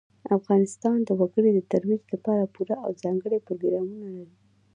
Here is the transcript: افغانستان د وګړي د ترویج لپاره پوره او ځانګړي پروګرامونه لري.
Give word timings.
افغانستان 0.37 0.97
د 1.03 1.09
وګړي 1.19 1.51
د 1.53 1.59
ترویج 1.71 2.03
لپاره 2.13 2.51
پوره 2.53 2.75
او 2.85 2.91
ځانګړي 3.03 3.37
پروګرامونه 3.45 3.97
لري. 4.17 4.35